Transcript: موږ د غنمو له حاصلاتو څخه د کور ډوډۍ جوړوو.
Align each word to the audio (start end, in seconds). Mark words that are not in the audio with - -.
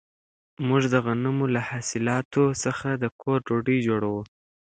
موږ 0.67 0.83
د 0.93 0.95
غنمو 1.05 1.45
له 1.55 1.61
حاصلاتو 1.69 2.43
څخه 2.63 2.89
د 3.03 3.05
کور 3.21 3.39
ډوډۍ 3.47 3.77
جوړوو. 3.87 4.21